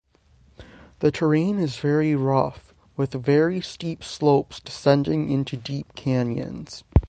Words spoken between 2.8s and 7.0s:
with very steep slopes descending into deep canyons.